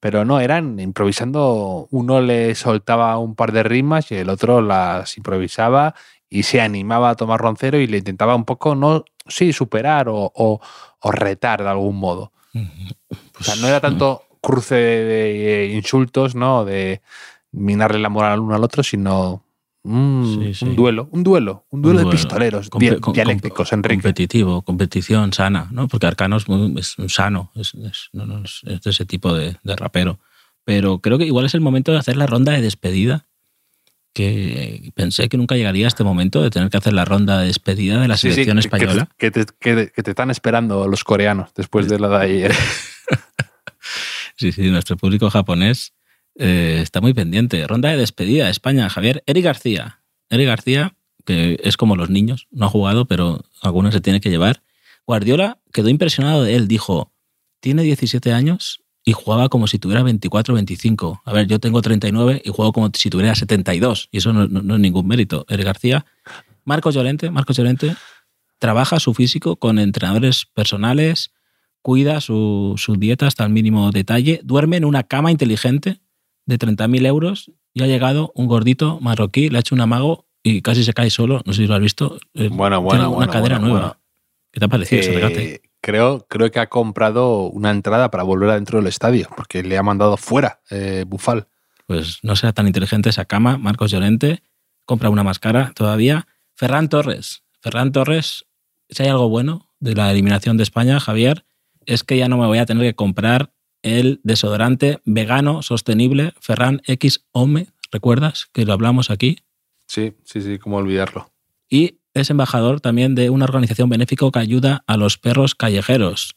[0.00, 1.88] pero no, eran improvisando.
[1.90, 5.94] Uno le soltaba un par de rimas y el otro las improvisaba
[6.28, 10.30] y se animaba a tomar Roncero y le intentaba un poco, no, sí, superar o,
[10.34, 10.60] o-
[11.00, 12.32] o retar de algún modo.
[13.40, 16.64] O sea, no era tanto cruce de, de insultos, ¿no?
[16.64, 17.00] De
[17.50, 19.42] minarle la moral al uno al otro, sino
[19.84, 20.64] Sí, sí.
[20.64, 23.96] un duelo, un duelo, un duelo de pistoleros Compe- dia- com- dialécticos, Enrique.
[24.02, 25.88] Competitivo, competición sana, ¿no?
[25.88, 29.34] Porque Arcano es, muy, es un sano, es, es- no, no, es- de ese tipo
[29.34, 30.20] de, de rapero.
[30.64, 33.26] Pero creo que igual es el momento de hacer la ronda de despedida.
[34.14, 37.46] Que pensé que nunca llegaría a este momento de tener que hacer la ronda de
[37.46, 39.08] despedida de la Sí, selección española.
[39.16, 42.52] Que te, que te- que te están esperando los coreanos después de la de ayer.
[44.36, 45.92] Sí, sí, nuestro público japonés
[46.36, 47.66] eh, está muy pendiente.
[47.66, 49.22] Ronda de despedida, España, Javier.
[49.26, 50.00] Eric García.
[50.30, 54.30] Eric García, que es como los niños, no ha jugado, pero algunos se tiene que
[54.30, 54.62] llevar.
[55.06, 57.12] Guardiola quedó impresionado de él, dijo,
[57.60, 61.22] tiene 17 años y jugaba como si tuviera 24 o 25.
[61.24, 64.62] A ver, yo tengo 39 y juego como si tuviera 72, y eso no, no-
[64.62, 65.44] no es ningún mérito.
[65.48, 66.06] Eric García.
[66.64, 67.96] Marcos Llorente, Marcos Llorente
[68.60, 71.32] trabaja su físico con entrenadores personales,
[71.82, 76.00] cuida su, su dieta hasta el mínimo detalle, duerme en una cama inteligente
[76.46, 80.60] de 30.000 euros y ha llegado un gordito marroquí, le ha hecho un amago y
[80.62, 82.18] casi se cae solo, no sé si lo has visto.
[82.34, 83.86] eh, Bueno, tiene bueno, una bueno, cadera bueno, nueva.
[83.88, 84.00] bueno.
[84.52, 85.62] ¿Qué te ha parecido ese regate?
[85.80, 89.82] creo, creo que ha comprado una entrada para volver adentro del estadio, porque le ha
[89.82, 91.46] mandado fuera eh, Bufal.
[91.86, 94.42] Pues no sea tan inteligente esa cama, Marcos Llorente,
[94.84, 96.26] compra una más cara todavía.
[96.54, 97.42] Ferran Torres.
[97.60, 98.44] Ferran Torres,
[98.90, 101.44] si hay algo bueno de la eliminación de España, Javier,
[101.86, 103.52] es que ya no me voy a tener que comprar
[103.82, 108.46] el desodorante vegano sostenible Ferran X Home, ¿recuerdas?
[108.52, 109.38] Que lo hablamos aquí.
[109.86, 111.30] Sí, sí, sí, cómo olvidarlo.
[111.68, 116.36] Y es embajador también de una organización benéfica que ayuda a los perros callejeros.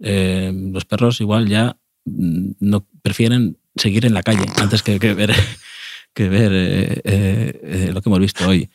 [0.00, 5.14] Eh, los perros igual ya mm, no prefieren seguir en la calle antes que, que
[5.14, 5.32] ver,
[6.14, 8.68] que ver eh, eh, lo que hemos visto hoy.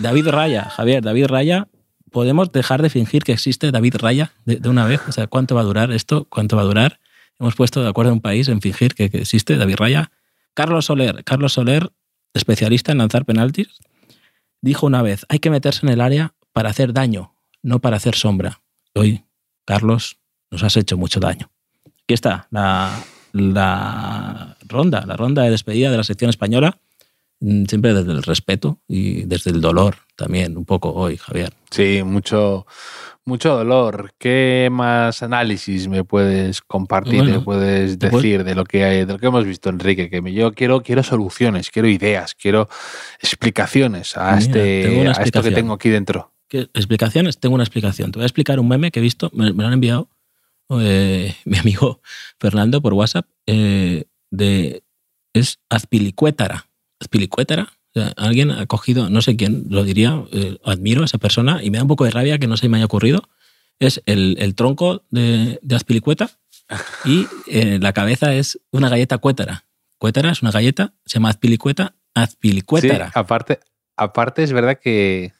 [0.00, 1.68] David Raya, Javier, David Raya,
[2.10, 5.00] ¿podemos dejar de fingir que existe David Raya de, de una vez?
[5.08, 6.26] O sea, ¿cuánto va a durar esto?
[6.28, 7.00] ¿Cuánto va a durar?
[7.38, 10.10] Hemos puesto de acuerdo a un país en fingir que, que existe David Raya.
[10.54, 11.90] Carlos Soler, Carlos Soler,
[12.34, 13.78] especialista en lanzar penaltis,
[14.60, 18.14] dijo una vez, hay que meterse en el área para hacer daño, no para hacer
[18.14, 18.60] sombra.
[18.94, 19.24] Hoy,
[19.64, 20.18] Carlos,
[20.50, 21.50] nos has hecho mucho daño.
[21.86, 26.78] Aquí está la, la ronda, la ronda de despedida de la sección española,
[27.40, 31.52] mm, siempre desde el respeto y desde el dolor también, un poco hoy, Javier.
[31.70, 32.66] Sí, mucho,
[33.24, 34.12] mucho dolor.
[34.18, 39.12] ¿Qué más análisis me puedes compartir, Bueno, me puedes decir de lo que hay- de
[39.14, 40.10] lo que hemos visto, Enrique?
[40.10, 42.68] Que yo quiero, quiero soluciones, quiero ideas, quiero
[43.20, 46.32] explicaciones a, Mira, este, a esto que tengo aquí dentro.
[46.48, 47.38] ¿Qué explicaciones?
[47.38, 48.10] Tengo una explicación.
[48.12, 50.08] Te voy a explicar un meme que he visto, me, me lo han enviado
[50.80, 52.00] eh, mi amigo
[52.38, 54.82] Fernando por WhatsApp, eh, de,
[55.32, 56.66] es Azpilicuétara.
[57.00, 57.72] Azpilicuétara.
[57.94, 61.62] O sea, alguien ha cogido, no sé quién lo diría, eh, admiro a esa persona
[61.62, 63.28] y me da un poco de rabia que no se me haya ocurrido.
[63.80, 66.30] Es el, el tronco de, de Azpilicueta
[67.04, 69.64] y eh, la cabeza es una galleta cuétara.
[69.98, 73.10] Cuétara es una galleta, se llama Azpilicueta, Sí, Azpilicuétara.
[73.14, 73.60] aparte,
[73.96, 75.32] aparte es verdad que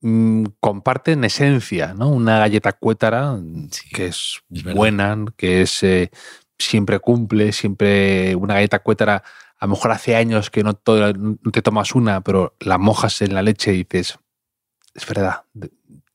[0.00, 2.08] mm, comparten esencia, ¿no?
[2.08, 3.38] Una galleta cuétara
[3.70, 6.10] Sí, que es, buena, que es eh,
[6.58, 9.22] siempre cumple, siempre una galleta cuétara.
[9.58, 13.22] A lo mejor hace años que no, to- no te tomas una, pero la mojas
[13.22, 14.18] en la leche y dices,
[14.94, 15.42] es verdad,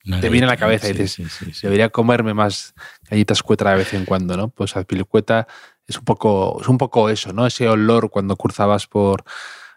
[0.06, 1.60] Una te viene a la cabeza y dices, sí, sí, sí.
[1.64, 2.74] debería comerme más
[3.10, 4.50] galletas cuétara de vez en cuando, ¿no?
[4.50, 5.48] Pues Azpilicueta
[5.88, 7.46] es un poco, es un poco eso, ¿no?
[7.48, 9.24] Ese olor cuando cruzabas por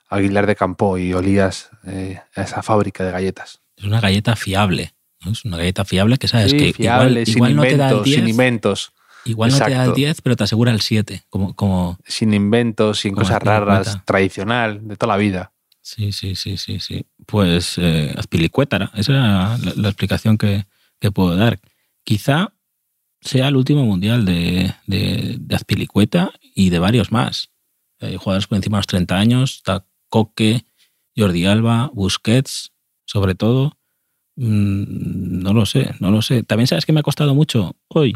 [0.09, 3.61] Aguilar de Campo y olías eh, a esa fábrica de galletas.
[3.77, 4.95] Es una galleta fiable.
[5.25, 5.33] ¿no?
[5.33, 8.05] Es una galleta fiable que sabes que fiable, igual, sin no te da el inventos,
[8.05, 8.93] 10, sin inventos,
[9.25, 9.95] igual no te da el Exacto.
[9.95, 11.25] 10, pero te asegura el 7.
[11.29, 15.53] Como, como, sin inventos, sin cosas raras, tradicional, de toda la vida.
[15.81, 17.07] Sí, sí, sí, sí, sí.
[17.27, 19.23] Pues eh, Azpilicuétara, esa era
[19.59, 20.67] la, la explicación que,
[20.99, 21.61] que puedo dar.
[22.05, 22.55] Quizá
[23.21, 27.51] sea el último mundial de, de, de Azpilicueta y de varios más.
[28.01, 30.65] Hay jugadores por encima de los 30 años, está Coque,
[31.17, 32.73] Jordi Alba, Busquets,
[33.05, 33.79] sobre todo.
[34.37, 36.43] Mm, no lo sé, no lo sé.
[36.43, 38.15] También sabes que me ha costado mucho hoy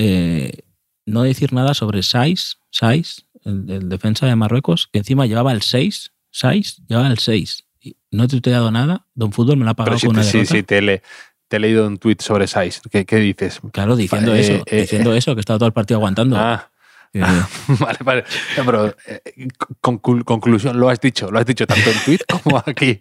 [0.00, 0.60] eh,
[1.06, 5.62] no decir nada sobre Saiz, Saiz, el, el defensa de Marruecos, que encima llevaba el
[5.62, 7.64] 6, Saiz llevaba el 6.
[7.80, 10.14] Y no te he tuiteado nada, Don Fútbol me lo ha pagado Pero sí, con
[10.16, 10.54] te, una sí, derrota.
[10.54, 11.02] sí, te, le-
[11.48, 12.80] te he leído un tuit sobre Saiz.
[12.90, 13.60] ¿Qué, qué dices?
[13.72, 16.36] Claro, diciendo Eh, eso, eh, diciendo eso, que estaba todo el partido aguantando.
[16.36, 16.70] Ah,
[17.14, 17.20] Eh,
[17.80, 18.24] vale, vale.
[18.56, 19.48] No, pero eh,
[19.80, 22.98] conclu- conclusión, lo has dicho, lo has dicho tanto en tuit como aquí.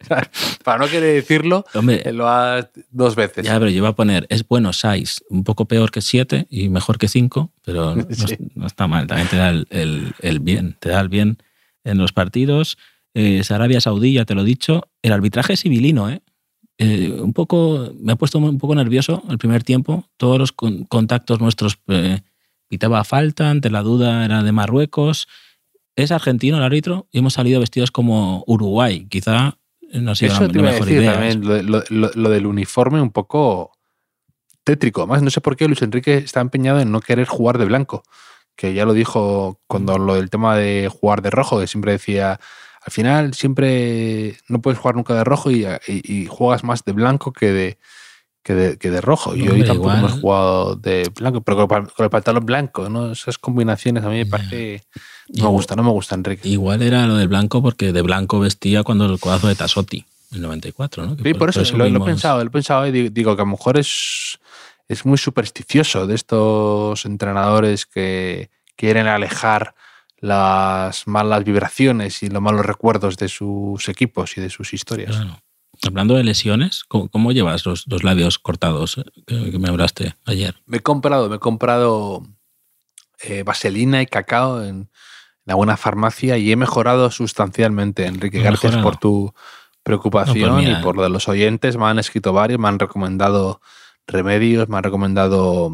[0.63, 3.46] Para no querer decirlo, hombre, eh, lo has dos veces.
[3.46, 6.70] ya, pero yo iba a poner, es bueno Saiz, un poco peor que 7 y
[6.70, 8.38] mejor que 5, pero no, Sí.
[8.56, 11.38] no está mal, también te da el, el- el bien, te da el bien
[11.84, 12.78] en los partidos.
[13.13, 14.89] Es Arabia Saudí, ya te lo he dicho.
[15.02, 16.22] El arbitraje civilino, ¿eh?
[16.78, 20.06] Eh, un poco, me ha puesto un poco nervioso el primer tiempo.
[20.17, 22.22] Todos los con- contactos nuestros eh,
[22.68, 25.28] pitaba falta, ante la duda era de Marruecos.
[25.96, 29.08] Es argentino el árbitro y hemos salido vestidos como Uruguay.
[29.10, 29.58] Quizá
[29.94, 31.14] no Eso la, te la a mejor decir idea.
[31.14, 33.72] también, lo, lo- lo- lo del uniforme un poco
[34.64, 35.02] tétrico.
[35.02, 38.04] Además, no sé por qué Luis Enrique está empeñado en no querer jugar de blanco,
[38.56, 42.40] que ya lo dijo cuando lo del tema de jugar de rojo, que siempre decía,
[42.86, 46.92] al final siempre no puedes jugar nunca de rojo y, y- y juegas más de
[46.92, 47.78] blanco que de,
[48.48, 49.36] que de, que de rojo.
[49.36, 50.00] Y hoy Hombre, tampoco igual.
[50.00, 53.12] hemos jugado de blanco, pero con, el pa- con el pantalón blanco, ¿no?
[53.12, 54.84] Esas combinaciones a mí me parece...
[55.30, 56.48] No me gusta, no me gusta, Enrique.
[56.48, 60.42] Igual era lo del blanco porque de blanco vestía cuando el codazo de Tasotti, el
[60.42, 61.18] 94, ¿no?
[61.18, 63.42] Que Sí, por eso, lo, lo he pensado, lo he pensado y digo, digo que
[63.42, 64.40] a lo mejor es,
[64.88, 69.76] es muy supersticioso de estos entrenadores que quieren alejar
[70.20, 75.16] las malas vibraciones y los malos recuerdos de sus equipos y de sus historias.
[75.18, 75.40] Claro.
[75.86, 80.16] Hablando de lesiones, ¿cómo, cómo llevas los, los labios cortados eh, que, que me hablaste
[80.26, 80.56] ayer?
[80.66, 82.24] Me he comprado, me he comprado
[83.22, 84.90] eh, vaselina y cacao en
[85.46, 88.40] la buena farmacia y he mejorado sustancialmente, Enrique.
[88.42, 89.34] Gracias por tu
[89.84, 90.80] preocupación No, pues mira.
[90.80, 91.78] y por lo de los oyentes.
[91.78, 93.62] Me han escrito varios, me han recomendado
[94.08, 95.70] remedios, me han recomendado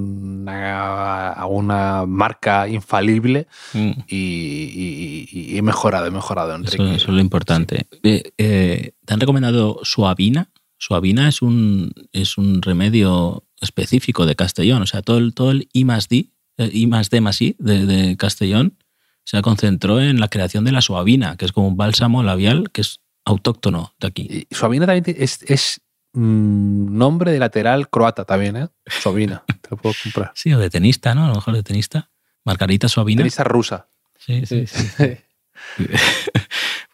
[0.00, 6.94] alguna, alguna marca infalible Mm, y, y- y- y he mejorado, he mejorado, Eso, Enrique.
[6.96, 7.86] eso es lo importante.
[8.02, 10.50] Eh, eh, ¿Te han recomendado Suavina?
[10.78, 14.82] Suavina es un, es un remedio específico de Castellón.
[14.82, 17.54] O sea, todo el, todo el I más D, eh, I más D más I
[17.58, 18.78] de, de Castellón
[19.24, 22.80] se concentró en la creación de la suavina, que es como un bálsamo labial que
[22.80, 24.46] es autóctono de aquí.
[24.50, 25.80] Y Suavina también es,
[26.12, 28.68] mm, nombre de lateral croata también, ¿eh?
[28.86, 30.32] Suavina, te lo puedo comprar.
[30.34, 31.24] Sí, o de tenista, ¿no?
[31.24, 32.10] A lo mejor de tenista.
[32.44, 33.18] Margarita Suavina.
[33.20, 33.88] Tenista rusa.
[34.18, 34.76] Sí, sí, sí.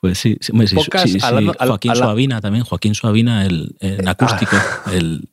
[0.00, 4.07] Pues sí, sí, Pocas, sí, sí, hablando- al- Joaquín Suavina también, Joaquín Suavina, el, en
[4.07, 4.57] acústico,
[4.92, 5.31] el,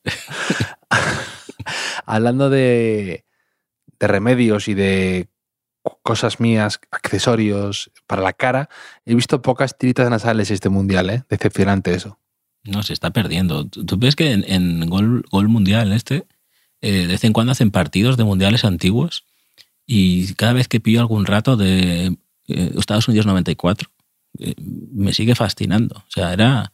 [2.05, 3.25] Hablando de,
[3.99, 5.29] de remedios y de
[6.01, 8.69] cosas mías, accesorios para la cara,
[9.05, 11.23] he visto pocas tiritas nasales este mundial, ¿eh?
[11.29, 12.19] Decepcionante eso.
[12.65, 13.65] No, se está perdiendo.
[13.67, 16.25] ¿Tú ves que en, gol, gol mundial este,
[16.81, 19.25] eh, de vez en cuando hacen partidos de mundiales antiguos
[19.85, 22.15] y cada vez que pillo algún rato de
[22.47, 23.89] eh, Estados Unidos 94,
[24.39, 25.97] eh, me sigue fascinando.
[25.97, 26.71] O sea, era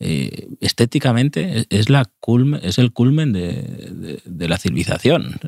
[0.00, 5.40] eh, estéticamente es, la culme- es el culmen de, de- la civilización.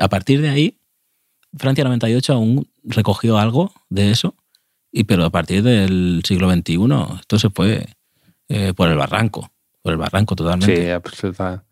[0.00, 0.76] A partir de ahí,
[1.56, 4.36] Francia 98 aún recogió algo de eso,
[4.92, 6.76] y pero a partir del siglo XXI
[7.20, 7.88] esto se fue
[8.52, 9.50] eh, por el barranco,
[9.82, 10.84] por el barranco totalmente.
[10.84, 11.64] Sí, absoluta-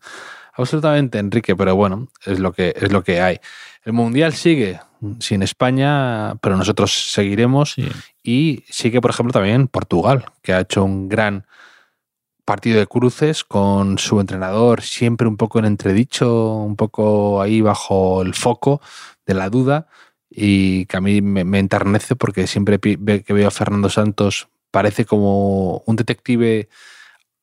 [0.53, 3.37] absolutamente, Enrique, pero bueno, es lo que es lo que hay.
[3.83, 4.79] El mundial sigue
[5.19, 7.87] sin España, pero nosotros seguiremos Sí.
[8.23, 11.45] y sigue, por ejemplo, también Portugal, que ha hecho un gran
[12.45, 18.21] partido de cruces con su entrenador siempre un poco en entredicho, un poco ahí bajo
[18.23, 18.81] el foco
[19.25, 19.87] de la duda
[20.29, 25.05] y que a mí me, me enternece porque siempre que veo a Fernando Santos parece
[25.05, 26.69] como un detective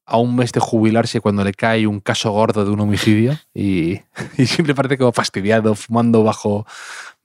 [0.06, 4.00] a un mes de jubilarse cuando le cae un caso gordo de un homicidio y,
[4.38, 6.66] y siempre parece como fastidiado, fumando bajo,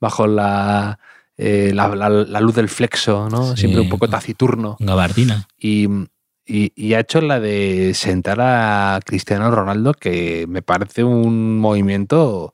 [0.00, 0.98] bajo la,
[1.38, 3.52] eh, la, la- la luz del flexo, ¿no?
[3.56, 3.62] Sí.
[3.62, 4.76] Siempre un poco taciturno.
[4.80, 5.48] Gabardina.
[5.58, 5.88] Y,
[6.46, 12.53] y- y ha hecho la de sentar a Cristiano Ronaldo, que me parece un movimiento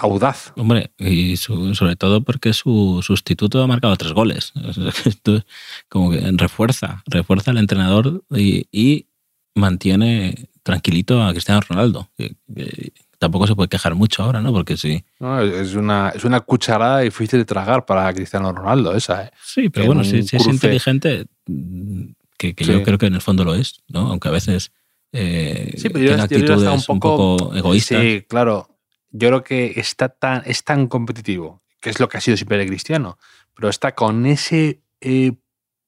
[0.00, 0.52] audaz.
[0.56, 4.52] Hombre, y su- sobre todo porque su sustituto ha marcado tres goles.
[5.04, 5.44] Esto
[5.88, 9.06] como que refuerza, refuerza al entrenador y, y
[9.54, 12.08] mantiene tranquilito a Cristiano Ronaldo.
[12.16, 14.52] Que, que tampoco se puede quejar mucho ahora, ¿no?
[14.52, 15.04] Porque sí.
[15.18, 15.40] ¿no?
[15.40, 19.24] Es, una, es una cucharada difícil de tragar para Cristiano Ronaldo, esa.
[19.24, 19.30] ¿eh?
[19.44, 22.02] Sí, pero En bueno, un si, si es inteligente, mm,
[22.38, 22.72] que, que Sí.
[22.72, 24.08] yo creo que en el fondo lo es, ¿no?
[24.08, 24.72] Aunque a veces
[25.12, 28.00] eh, Sí, pero yo, tenga yo creo que actitudes está un poco, egoístas.
[28.00, 28.68] Sí, claro.
[29.10, 32.60] Yo creo que está tan, es tan competitivo, que es lo que ha sido siempre
[32.60, 33.18] el Cristiano,
[33.54, 35.32] pero está con ese eh,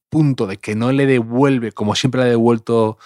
[0.09, 2.99] punto de que no le devuelve, como siempre le ha devuelto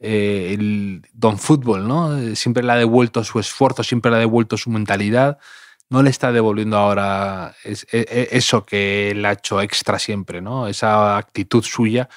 [0.00, 2.34] eh, el Don Fútbol, ¿no?
[2.36, 5.38] Siempre le ha devuelto su esfuerzo, siempre le ha devuelto su mentalidad.
[5.90, 10.68] No le está devolviendo ahora e- e- eso que le ha hecho extra siempre, ¿no?
[10.68, 12.08] Esa actitud suya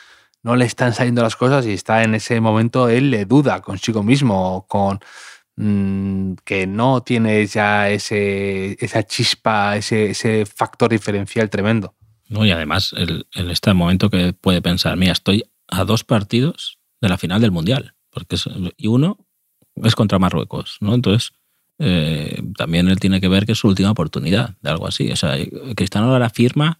[0.43, 4.03] no le están saliendo las cosas y está en ese momento, él le duda consigo
[4.03, 4.99] mismo, con
[5.57, 11.95] mm, que no tiene ya ese, esa chispa, ese, ese factor diferencial tremendo.
[12.29, 12.45] ¿no?
[12.45, 17.09] Y además, el- en este momento que puede pensar, mira, estoy a dos partidos de
[17.09, 18.37] la final del Mundial, porque
[18.77, 19.17] y uno
[19.75, 20.93] es contra Marruecos, ¿no?
[20.93, 21.31] Entonces,
[21.79, 25.11] eh, también él tiene que ver que es su última oportunidad de algo así.
[25.11, 25.35] O sea,
[25.75, 26.79] Cristiano ahora firma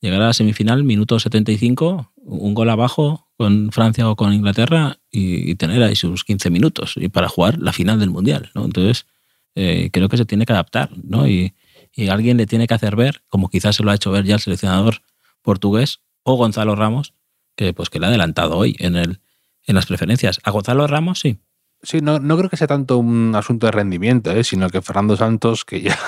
[0.00, 5.54] llegar a la semifinal, minuto 75, un gol abajo con Francia o con Inglaterra y,
[5.56, 8.50] tener ahí sus 15 minutos y para jugar la final del Mundial.
[8.54, 9.06] Entonces,
[9.54, 11.26] eh, creo que se tiene que adaptar, ¿no?
[11.26, 11.54] Y,
[11.92, 14.34] y alguien le tiene que hacer ver, como quizás se lo ha hecho ver ya
[14.34, 15.02] el seleccionador
[15.42, 17.14] portugués o Gonzalo Ramos,
[17.56, 19.20] que pues que le ha adelantado hoy en, el,
[19.66, 20.40] en las preferencias.
[20.44, 21.38] A Gonzalo Ramos sí,
[21.82, 24.44] Sí, no, no creo que sea tanto un asunto de rendimiento, ¿eh?
[24.44, 25.98] sino que Fernando Santos, que ya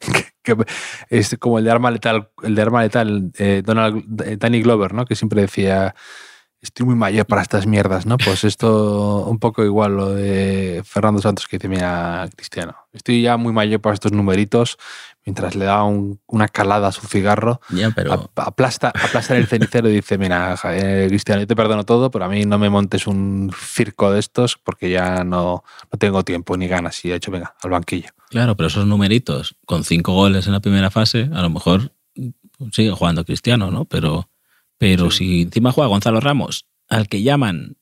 [1.10, 4.94] es como el de arma letal, el de arma letal, eh, Donald, eh, Danny Glover,
[4.94, 5.04] ¿no?
[5.04, 5.94] Que siempre decía
[6.62, 8.18] estoy muy mayor para estas mierdas, ¿no?
[8.18, 13.36] Pues esto un poco igual lo de Fernando Santos que dice, mira, Cristiano, estoy ya
[13.36, 14.76] muy mayor para estos numeritos,
[15.24, 19.40] mientras le da un- una calada a su cigarro, ya, pero ap- aplasta, aplasta en
[19.42, 22.58] el cenicero y dice, mira, eh, Cristiano, yo te perdono todo, pero a mí no
[22.58, 27.02] me montes un circo de estos porque ya no, no tengo tiempo ni ganas.
[27.04, 28.10] Y de hecho, venga, al banquillo.
[28.28, 31.92] claro, pero esos numeritos con cinco goles en la primera fase, a lo mejor
[32.58, 33.84] pues, sigue jugando Cristiano, ¿no?
[33.86, 34.28] Pero,
[34.80, 35.18] pero Sí.
[35.18, 37.76] si encima juega Gonzalo Ramos, al que llaman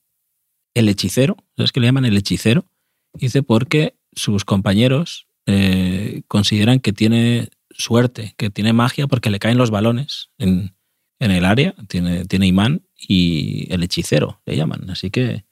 [0.73, 2.65] el hechicero, ¿sabes que le llaman el hechicero?
[3.13, 9.57] Dice porque sus compañeros eh, consideran que tiene suerte, que tiene magia porque le caen
[9.57, 10.75] los balones en,
[11.19, 14.89] en el área, tiene, tiene imán y el hechicero le llaman.
[14.89, 15.45] Así que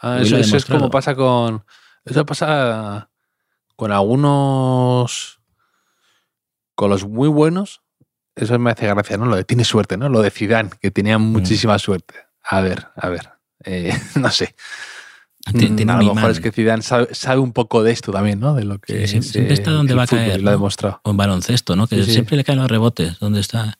[0.00, 1.64] Ah, eso es como pasa con.
[2.04, 3.10] Eso pasa
[3.76, 5.40] con algunos.
[6.74, 7.80] Con los muy buenos.
[8.36, 9.26] Eso me hace gracia, ¿no?
[9.26, 10.08] Lo de tiene suerte, ¿no?
[10.08, 12.14] Lo de Zidane, que tenía muchísima suerte.
[12.42, 13.28] A ver, a ver.
[13.64, 14.54] eh, no sé.
[15.56, 16.30] ti- Mm, tiene a lo mejor imán.
[16.30, 18.54] es que Zidane sabe, sabe un poco de esto también, ¿no?
[18.54, 21.00] De lo que Sí, es, siempre- está donde va a caer, Lo ha demostrado.
[21.04, 21.86] o en baloncesto, ¿no?
[21.86, 22.12] Que Sí, sí.
[22.12, 23.18] siempre le caen los rebotes.
[23.20, 23.78] ¿Dónde está?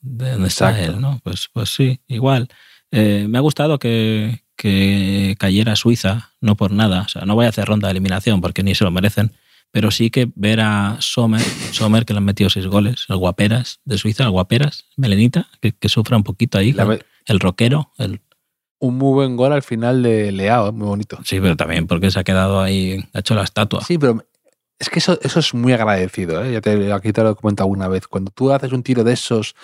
[0.00, 0.92] ¿De dónde está Exacto.
[0.96, 1.00] él?
[1.00, 1.20] ¿no?
[1.22, 2.48] Pues, pues sí, igual.
[2.90, 7.02] Eh, me ha gustado que, que cayera Suiza, no por nada.
[7.02, 9.32] O sea, no voy a hacer ronda de eliminación porque ni se lo merecen.
[9.74, 11.40] Pero sí que ver a Sommer,
[11.72, 15.72] Sommer que le han metido seis goles, el Guaperas de Suiza, el Guaperas, Melenita, que,
[15.72, 18.20] que sufra un poquito ahí, La el rockero, el,
[18.78, 20.72] un muy buen gol al final de Leao, ¿eh?
[20.72, 21.18] muy bonito.
[21.24, 23.80] sí, pero también porque se ha quedado ahí, ha hecho la estatua.
[23.84, 24.24] Sí, pero
[24.78, 26.44] es que eso, eso es muy agradecido.
[26.44, 26.52] ¿eh?
[26.52, 28.06] Ya te, aquí te lo he comentado alguna vez.
[28.06, 29.56] Cuando tú haces un tiro de esos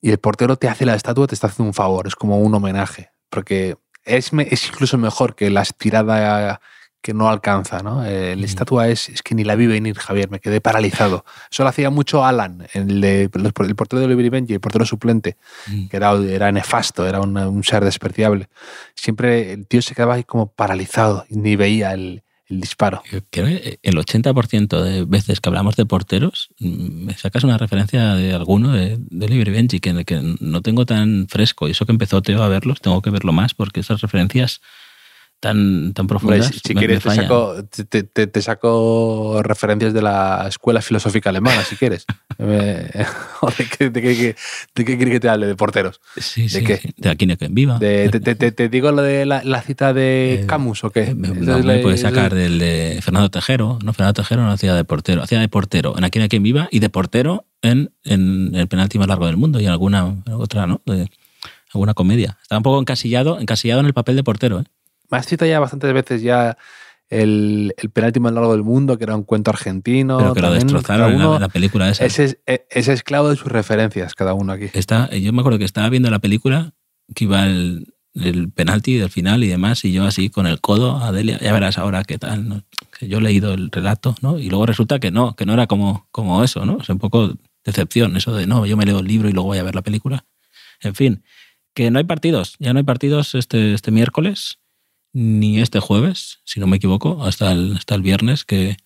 [0.00, 2.06] y el portero te hace la estatua, te está haciendo un favor.
[2.06, 3.10] Es como un homenaje.
[3.30, 6.60] Porque es, es incluso mejor que la estirada
[7.00, 7.80] que no alcanza.
[7.82, 8.04] ¿no?
[8.04, 10.30] Eh, La estatua es, es que ni la vi venir, Javier.
[10.30, 11.24] Me quedé paralizado.
[11.50, 15.36] Eso lo hacía mucho Alan, el, de- el portero de Oliver Benji, el portero suplente
[15.68, 15.88] Mm.
[15.88, 18.48] que era, era nefasto, era un, un ser despreciable.
[18.94, 23.02] Siempre el tío se quedaba ahí como paralizado y ni veía el, el disparo.
[23.08, 28.14] Creo que el 80% de veces que hablamos de porteros, mm, me sacas una referencia
[28.14, 31.68] de alguno de, de Oliver Benji que, que no tengo tan fresco.
[31.68, 34.60] Y eso que empezó Teo a verlos, tengo que verlo más porque esas referencias
[35.40, 36.46] tan, tan Hombre, profundas.
[36.46, 37.54] si, si me- quieres me te saco,
[37.88, 42.04] te, te- te saco referencias de la escuela filosófica alemana, si quieres.
[42.40, 42.88] Eh,
[43.58, 44.36] ¿De qué, de, qué,
[44.76, 45.48] de qué quieres que te hable?
[45.48, 46.00] ¿De porteros?
[46.16, 46.76] Sí, ¿de sí, qué?
[46.76, 46.94] sí.
[46.96, 47.80] De aquí no quien viva.
[47.80, 50.90] De- te, te- te- te digo lo de la, la cita de Eh, Camus o
[50.90, 51.16] qué?
[51.16, 53.80] Me, Esa no, me puedes sacar del de Fernando Tejero.
[53.82, 55.20] No, Fernando Tejero no hacía de portero.
[55.24, 58.68] Hacía de portero en Aquí no hay quien viva y de portero en, en el
[58.68, 60.80] penalti más largo del mundo y en alguna en otra, ¿no?
[60.86, 61.10] De,
[61.74, 62.38] alguna comedia.
[62.40, 64.64] Estaba un poco encasillado, encasillado en el papel de portero, ¿eh?
[65.10, 66.56] Me has citado ya bastantes veces ya
[67.08, 70.18] el, el, penalti más largo del mundo, que era un cuento argentino.
[70.18, 72.04] Pero que lo destrozaron uno, en, la, película esa.
[72.04, 72.38] Ese es,
[72.70, 74.66] ese esclavo de sus referencias, cada uno aquí.
[74.74, 76.74] Está, yo me acuerdo que estaba viendo la película,
[77.14, 80.98] que iba el, el penalti del final y demás, y yo así con el codo,
[80.98, 82.62] Adelia, ya verás ahora qué tal, ¿no?
[82.98, 84.38] que yo he leído el relato, ¿no?
[84.38, 86.78] Y luego resulta que no, que no era como, como eso, ¿no?
[86.80, 87.34] Es un poco
[87.64, 89.82] decepción, eso de no, yo me leo el libro y luego voy a ver la
[89.82, 90.24] película.
[90.80, 91.22] En fin,
[91.74, 94.58] que no hay partidos, ya no hay partidos este, este miércoles
[95.12, 98.76] ni este jueves, si no me equivoco, hasta el, hasta el viernes, que,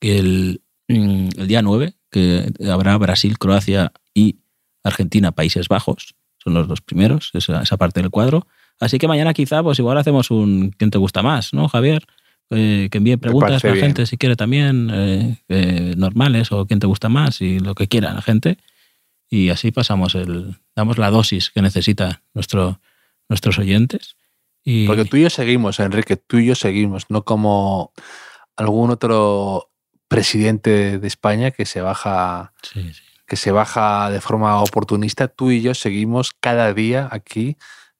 [0.00, 4.38] que el, mm, el, día 9, que habrá Brasil, Croacia y
[4.82, 8.46] Argentina, Países Bajos, son los dos primeros, esa, esa parte del cuadro.
[8.80, 11.54] Así que mañana quizá, pues igual hacemos un ¿quién te gusta más?
[11.54, 12.04] ¿No, Javier?
[12.50, 16.78] Eh, que envíe preguntas a la gente si quiere también, eh, eh, normales o quién
[16.78, 18.58] te gusta más y lo que quiera la gente.
[19.30, 22.80] Y así pasamos el, damos la dosis que necesita nuestro,
[23.28, 24.16] nuestros oyentes.
[24.64, 24.86] Y...
[24.86, 27.92] Porque tú y yo seguimos, Enrique, tú y yo seguimos, no como
[28.56, 29.70] algún otro
[30.08, 33.02] presidente de España que se baja, sí, sí.
[33.26, 35.28] que se baja de forma oportunista.
[35.28, 37.56] Tú y yo seguimos cada día aquí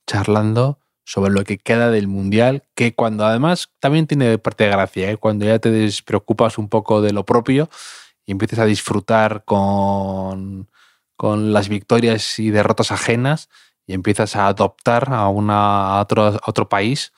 [0.06, 5.10] charlando sobre lo que queda del mundial, que cuando además también tiene parte de gracia,
[5.10, 5.16] ¿eh?
[5.18, 7.68] cuando ya te despreocupas un poco de lo propio
[8.24, 10.70] y empiezas a disfrutar con,
[11.16, 13.50] con las victorias y derrotas ajenas
[13.86, 17.12] y empiezas a adoptar a, una, a otro, a otro país,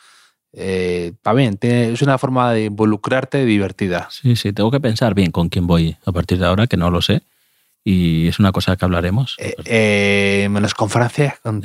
[0.53, 4.09] eh, también es una forma de involucrarte divertida.
[4.11, 6.91] Sí, sí, tengo que pensar bien con quién voy a partir de ahora, que no
[6.91, 7.23] lo sé.
[7.85, 9.37] Y es una cosa que hablaremos.
[9.39, 11.39] Eh, eh, menos con Francia.
[11.43, 11.65] Con...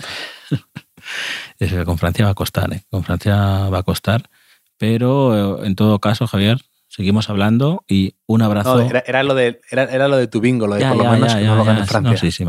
[1.85, 2.83] con Francia va a costar, ¿eh?
[2.91, 4.29] con Francia va a costar.
[4.77, 6.59] Pero en todo caso, Javier,
[6.91, 8.75] seguimos hablando y un abrazo.
[8.75, 10.97] No, era, era, lo de, era, era, lo de tu bingo, lo de ya, por
[10.97, 12.01] lo ya, menos ya, que no lo Francia.
[12.01, 12.43] No, sí, sí,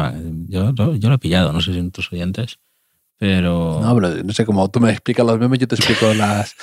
[0.48, 2.58] yo, yo, yo, lo he pillado, no sé si en tus oyentes,
[3.16, 3.80] pero.
[3.80, 6.56] No, pero no sé, como tú me explicas los memes, yo te explico las.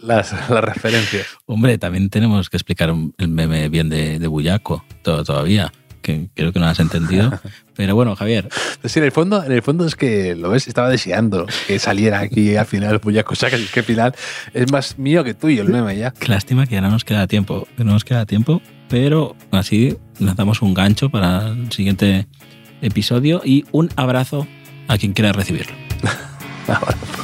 [0.00, 1.26] Las, las, referencias.
[1.46, 5.72] Hombre, también tenemos que explicar el meme bien de, de Bullaco todo, todavía
[6.04, 7.32] que creo que no has entendido.
[7.76, 8.48] Pero bueno, Javier.
[8.84, 12.20] Sí, en el fondo, en el fondo es que lo ves, estaba deseando que saliera
[12.20, 13.60] cosa al final Puyaco Sacas.
[13.60, 14.14] Es que al final
[14.52, 16.12] es más mío que tuyo el meme ya.
[16.12, 17.66] Qué lástima que ya no nos queda tiempo.
[17.76, 22.26] Que no nos queda tiempo, pero así lanzamos un gancho para el siguiente
[22.80, 24.46] episodio y un abrazo
[24.88, 25.74] a quien quiera recibirlo.
[26.68, 26.96] abrazo.